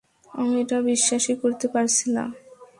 [0.31, 2.23] আমি এটা বিশ্বাসই করতে পারছি না!